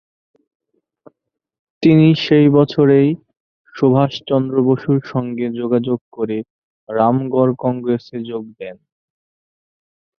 [1.83, 3.09] তিনি সেই বছরেই
[3.75, 6.37] সুভাষ চন্দ্র বসুর সঙ্গে যোগাযোগ করে
[6.89, 8.77] রামগড় কংগ্রেসে যোগ দেন।